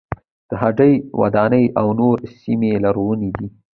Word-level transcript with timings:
د 0.49 0.51
هډې 0.61 0.91
وداني 1.21 1.63
او 1.79 1.87
نورې 1.99 2.25
سیمې 2.41 2.71
لرغونې 2.83 3.29
دي. 3.37 3.47